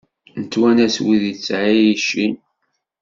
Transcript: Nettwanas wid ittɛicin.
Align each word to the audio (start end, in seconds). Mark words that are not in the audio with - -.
Nettwanas 0.39 0.95
wid 1.05 1.23
ittɛicin. 1.33 2.33